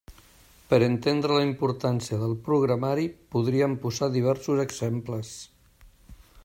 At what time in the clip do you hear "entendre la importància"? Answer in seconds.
0.85-2.19